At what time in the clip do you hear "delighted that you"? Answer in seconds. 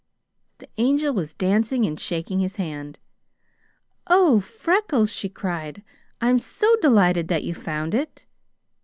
6.77-7.53